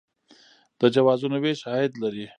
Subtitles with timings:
[0.79, 2.25] د جوازونو ویش عاید لري